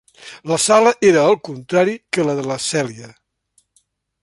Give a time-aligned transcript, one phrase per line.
[0.51, 3.13] La sala era el contrari que la de la Celia.